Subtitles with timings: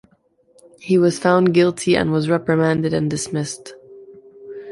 [0.79, 3.75] He was found guilty, and was reprimanded and dismissed.